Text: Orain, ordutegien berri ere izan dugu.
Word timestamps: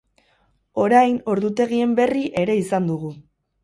Orain, 0.85 1.21
ordutegien 1.35 1.95
berri 2.03 2.27
ere 2.45 2.61
izan 2.65 2.93
dugu. 2.95 3.19